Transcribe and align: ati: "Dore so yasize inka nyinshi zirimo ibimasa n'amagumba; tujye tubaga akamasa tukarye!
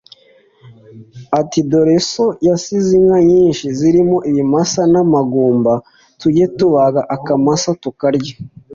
ati: 1.39 1.59
"Dore 1.69 1.97
so 2.11 2.25
yasize 2.47 2.91
inka 2.99 3.19
nyinshi 3.31 3.65
zirimo 3.77 4.17
ibimasa 4.29 4.81
n'amagumba; 4.93 5.73
tujye 6.19 6.45
tubaga 6.57 7.01
akamasa 7.15 7.69
tukarye! 7.83 8.33